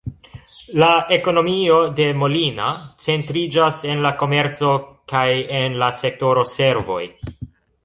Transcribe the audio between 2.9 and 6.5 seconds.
centriĝas en la komerco kaj en la sektoro